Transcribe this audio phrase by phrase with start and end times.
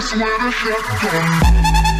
[0.00, 1.97] place with a shotgun.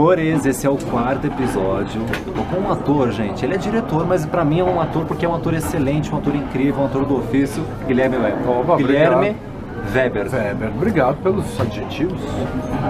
[0.00, 2.00] Mores, esse é o quarto episódio.
[2.34, 3.44] Tô com um ator, gente.
[3.44, 6.16] Ele é diretor, mas pra mim é um ator porque é um ator excelente, um
[6.16, 7.62] ator incrível, um ator do ofício.
[7.86, 8.48] Guilherme Weber.
[8.48, 9.36] Oba, Guilherme
[9.94, 10.26] Weber.
[10.32, 12.18] Weber, obrigado pelos adjetivos.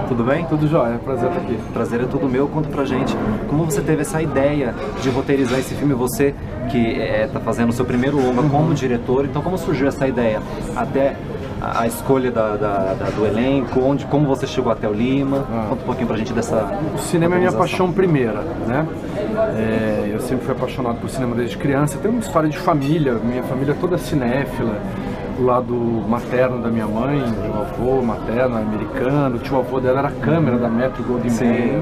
[0.07, 0.45] Tudo bem?
[0.45, 1.59] Tudo jóia, prazer estar aqui.
[1.73, 2.47] Prazer é todo meu.
[2.47, 3.13] Conta pra gente
[3.49, 5.93] como você teve essa ideia de roteirizar esse filme.
[5.93, 6.33] Você
[6.69, 9.25] que está fazendo o seu primeiro longa como diretor.
[9.25, 10.41] Então, como surgiu essa ideia?
[10.77, 11.17] Até
[11.61, 15.45] a, a escolha da, da- da- do elenco, onde, como você chegou até o Lima.
[15.51, 15.65] Ah.
[15.69, 16.71] Conta um pouquinho pra gente dessa.
[16.95, 18.85] O cinema é minha paixão primeira, né?
[19.57, 21.97] É, eu sempre fui apaixonado por cinema desde criança.
[21.97, 24.75] Tem uma história de família, minha família é toda cinéfila.
[25.39, 25.73] O lado
[26.07, 30.67] materno da minha mãe, meu avô materno americano, o tio avô dela era câmera da
[30.69, 31.31] Metro Goldwyn.
[31.33, 31.81] Mayer,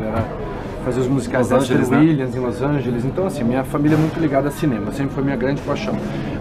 [0.83, 1.99] fazer os musicais Los Esther Angeles, né?
[1.99, 3.05] Williams em Los Angeles.
[3.05, 5.95] Então, assim, minha família é muito ligada a cinema, sempre foi minha grande paixão.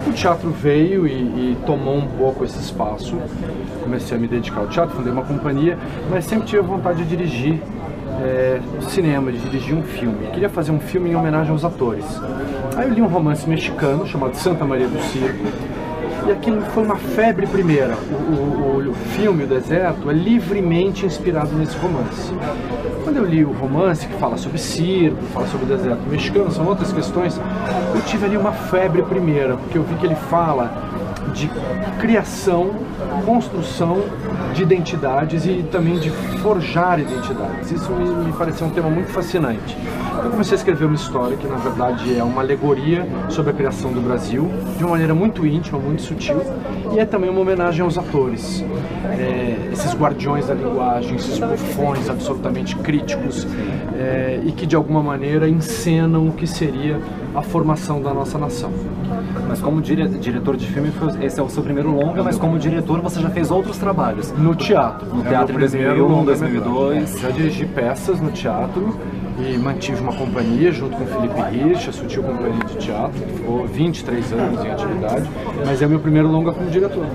[0.07, 3.17] O teatro veio e, e tomou um pouco esse espaço.
[3.83, 5.77] Comecei a me dedicar ao teatro, fundei uma companhia,
[6.09, 7.61] mas sempre tive vontade de dirigir
[8.21, 8.59] é,
[8.89, 10.25] cinema, de dirigir um filme.
[10.25, 12.05] Eu queria fazer um filme em homenagem aos atores.
[12.75, 15.45] Aí eu li um romance mexicano chamado Santa Maria do Circo.
[16.27, 17.95] E aquilo foi uma febre primeira.
[18.11, 22.33] O, o- o filme, O Deserto, é livremente inspirado nesse romance.
[23.03, 26.65] Quando eu li o romance, que fala sobre circo, fala sobre o deserto mexicano, são
[26.67, 27.39] outras questões,
[27.95, 30.71] eu tive ali uma febre primeira, porque eu vi que ele fala
[31.33, 31.49] de
[31.99, 32.71] criação,
[33.25, 34.01] construção
[34.53, 36.09] de identidades e também de
[36.41, 37.71] forjar identidades.
[37.71, 39.77] Isso me, me pareceu um tema muito fascinante.
[40.23, 43.91] Eu comecei a escrever uma história que, na verdade, é uma alegoria sobre a criação
[43.91, 46.41] do Brasil, de uma maneira muito íntima, muito sutil,
[46.93, 48.63] e é também uma homenagem aos atores.
[49.17, 53.47] É, esses guardiões da linguagem, esses bufões absolutamente críticos,
[53.97, 56.99] é, e que, de alguma maneira, encenam o que seria
[57.35, 58.71] a formação da nossa nação.
[59.47, 60.91] Mas como dire- diretor de filme,
[61.21, 64.31] esse é o seu primeiro longa, mas como diretor você já fez outros trabalhos.
[64.37, 65.07] No teatro.
[65.15, 66.59] No É teatro em primeiro 2001, longa-metragem.
[66.61, 67.19] 2002.
[67.19, 68.95] Já dirigi peças no teatro
[69.39, 73.33] e mantive uma companhia junto com o Felipe Rich, a Sutil Companhia de Teatro, que
[73.33, 75.29] ficou 23 anos em atividade,
[75.65, 77.05] mas é meu primeiro longa como diretor.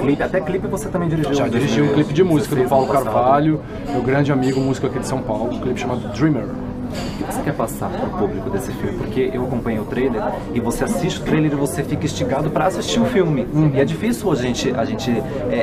[0.00, 1.34] Clipe, até clipe você também dirigiu.
[1.34, 3.14] Já dirigi um 2016, clipe de música do Paulo 2016, ano passado.
[3.14, 3.60] Carvalho,
[3.92, 6.46] meu grande amigo, músico aqui de São Paulo, um clipe chamado Dreamer.
[6.94, 8.98] O que você quer passar pro público desse filme?
[8.98, 10.22] Porque eu acompanho o trailer
[10.52, 13.46] e você assiste o trailer e você fica instigado pra assistir o filme.
[13.74, 15.58] E é difícil a gente, a, gente, é, é,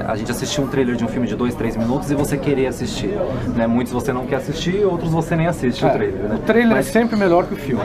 [0.00, 2.36] é, a gente assistir um trailer de um filme de dois, três minutos e você
[2.36, 3.18] querer assistir.
[3.54, 3.66] Né?
[3.66, 6.22] Muitos você não quer assistir, outros você nem assiste o trailer.
[6.22, 6.34] Né?
[6.34, 7.82] O trailer Mas- é sempre melhor que o filme.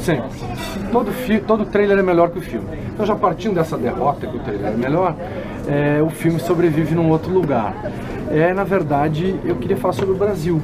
[0.00, 0.30] Sempre.
[0.92, 2.66] Todo, fi todo trailer é melhor que o filme.
[2.94, 5.14] Então, já partindo dessa derrota que o trailer é melhor,
[5.68, 7.74] é, o filme sobrevive num outro lugar.
[8.30, 10.60] É, na verdade, eu queria falar sobre o Brasil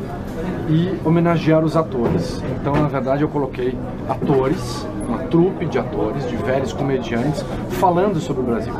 [0.68, 2.42] e homenagear os atores.
[2.60, 3.76] Então, na verdade, eu coloquei
[4.08, 8.74] atores, uma trupe de atores, de velhos comediantes, falando sobre o Brasil.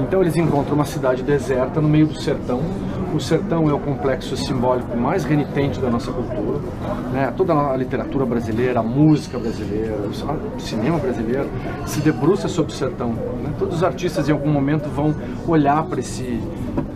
[0.00, 2.60] Então, eles encontram uma cidade deserta no meio do sertão,
[3.14, 6.58] o sertão é o complexo simbólico mais renitente da nossa cultura.
[7.12, 7.32] Né?
[7.36, 9.94] Toda a literatura brasileira, a música brasileira,
[10.56, 11.48] o cinema brasileiro
[11.86, 13.10] se debruça sobre o sertão.
[13.10, 13.52] né?
[13.56, 15.14] Todos os artistas em algum momento vão
[15.46, 16.40] olhar para esse,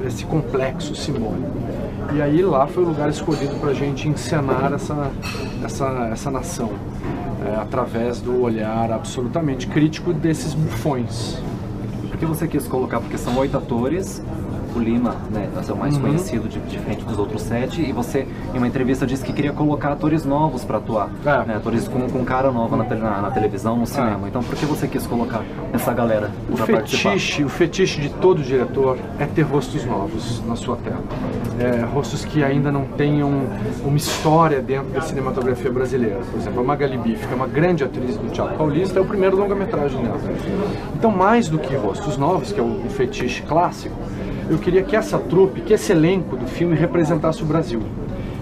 [0.05, 1.53] esse complexo simbólico.
[2.15, 5.11] E aí lá foi o lugar escolhido para a gente encenar essa,
[5.63, 6.71] essa, essa nação,
[7.47, 11.37] é, através do olhar absolutamente crítico desses bufões.
[12.09, 13.01] Por que você quis colocar?
[13.01, 14.23] Porque são oito atores.
[14.75, 16.03] O Lima, né, é o mais Uhum.
[16.03, 19.53] conhecido de, de frente dos outros sete, e você, em uma entrevista, disse que queria
[19.53, 21.45] colocar atores novos para atuar, É.
[21.47, 24.29] né, atores com, com cara nova na, tele- na- na televisão, no cinema.
[24.29, 25.43] Então, por que você quis colocar
[25.73, 27.11] essa galera O para participar?
[27.11, 31.03] fetiche, o fetiche de todo diretor é ter rostos novos na sua tela.
[31.59, 33.31] É, rostos que ainda não tenham
[33.85, 36.21] uma história dentro da cinematografia brasileira.
[36.31, 39.05] Por exemplo, a Magali Biff, que é uma grande atriz do Teatro Paulista, é o
[39.07, 40.19] primeiro longa-metragem dela.
[40.95, 43.95] Então, mais do que rostos novos, que é o fetiche clássico,
[44.51, 47.83] eu queria que essa trupe, que esse elenco do filme representasse o Brasil.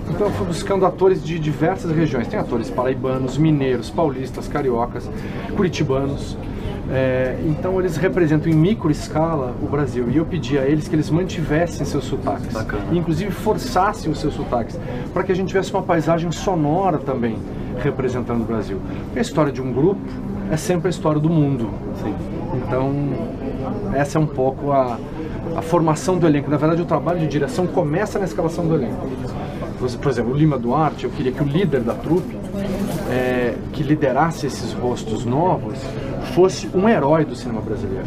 [0.08, 2.28] Então eu fui buscando atores de diversas regiões.
[2.28, 5.10] Tem atores paraibanos, mineiros, paulistas, cariocas,
[5.56, 6.36] curitibanos.
[6.88, 10.08] É, então eles representam em micro escala o Brasil.
[10.08, 12.52] E eu pedi a eles que eles mantivessem seus sotaques.
[12.52, 12.84] Bacana.
[12.92, 14.78] E inclusive forçassem os seus sotaques.
[15.12, 17.36] Para que a gente tivesse uma paisagem sonora também
[17.82, 18.80] representando o Brasil.
[19.06, 20.00] Porque a história de um grupo
[20.50, 21.68] é sempre a história do mundo.
[22.54, 22.92] Então
[23.92, 24.98] essa é um pouco a,
[25.54, 26.50] a formação do elenco.
[26.50, 29.06] Na verdade, o trabalho de direção começa na escalação do elenco.
[29.78, 32.36] Por exemplo, o Lima Duarte, eu queria que o líder da trupe,
[33.10, 35.78] é, que liderasse esses rostos novos,
[36.34, 38.06] fosse um herói do cinema brasileiro.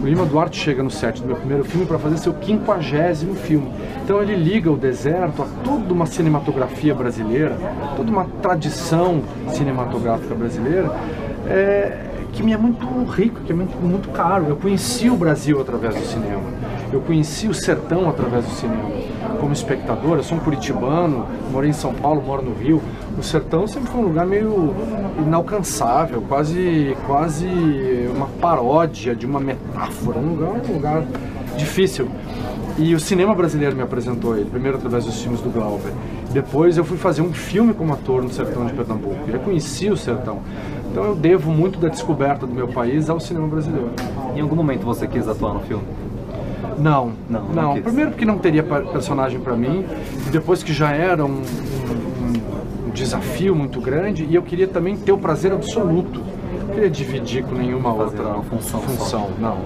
[0.00, 3.70] O Lima Duarte chega no set do meu primeiro filme para fazer seu quinquagésimo filme.
[4.04, 7.56] Então ele liga o deserto a toda uma cinematografia brasileira,
[7.96, 10.90] toda uma tradição cinematográfica brasileira,
[11.46, 14.46] é, que me é muito rico, que é muito, muito caro.
[14.48, 16.42] Eu conheci o Brasil através do cinema.
[16.92, 18.90] Eu conheci o sertão através do cinema.
[19.40, 22.82] Como espectador, eu sou um curitibano, morei em São Paulo, moro no Rio.
[23.18, 24.74] O sertão sempre foi um lugar meio
[25.18, 27.48] inalcançável, quase, quase
[28.14, 31.02] uma paródia de uma metáfora, um lugar, um lugar
[31.56, 32.08] difícil.
[32.78, 35.92] E o cinema brasileiro me apresentou ele, primeiro através dos filmes do Glauber.
[36.30, 39.16] Depois eu fui fazer um filme como ator no sertão de Pernambuco.
[39.28, 40.40] Eu conheci o sertão.
[40.90, 43.90] Então eu devo muito da descoberta do meu país ao cinema brasileiro.
[44.36, 45.84] Em algum momento você quis atuar no filme?
[46.78, 47.74] Não, Não, não.
[47.74, 47.82] não.
[47.82, 49.84] Primeiro porque não teria personagem para mim,
[50.26, 54.96] e depois que já era um, um- um desafio muito grande, e eu queria também
[54.96, 56.20] ter o prazer absoluto.
[56.66, 59.58] Não queria dividir com nenhuma Fazer outra função função não.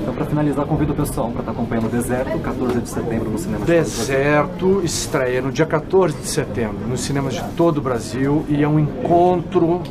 [0.00, 3.38] Então, para finalizar, convido o pessoal para estar acompanhando o Deserto, 14 de setembro no
[3.38, 3.64] cinema.
[3.64, 3.72] de.
[3.72, 8.68] Deserto estreia no dia 14 de setembro nos cinemas de todo o Brasil e é
[8.68, 9.82] um encontro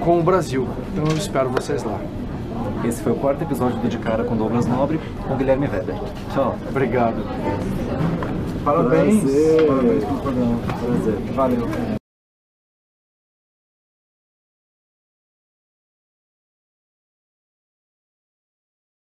[0.00, 0.66] com o Brasil.
[0.92, 1.98] Então eu espero vocês lá.
[2.84, 4.98] Esse foi o quarto episódio do De Cara com Douglas Nobre,
[5.28, 5.94] com Guilherme Weber.
[6.32, 6.56] Tchau.
[6.68, 7.22] Obrigado.
[8.64, 9.22] Parabéns.
[9.66, 10.58] Parabéns pelo programa.
[10.80, 11.14] Prazer.
[11.34, 11.99] Valeu.